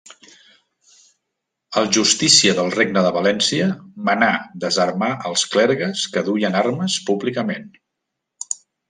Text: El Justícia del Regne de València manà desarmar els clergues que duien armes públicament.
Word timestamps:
El 1.81 1.89
Justícia 1.97 2.55
del 2.59 2.71
Regne 2.75 3.03
de 3.07 3.11
València 3.17 3.67
manà 4.07 4.31
desarmar 4.63 5.11
els 5.33 5.45
clergues 5.53 6.07
que 6.17 6.25
duien 6.31 6.59
armes 6.63 6.97
públicament. 7.11 7.69